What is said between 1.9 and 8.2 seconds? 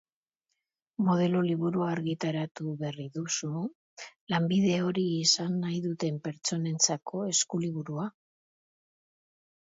argitaratu berri duzu, lanbide hori izan nahi duten pertsonentzako eskuliburua.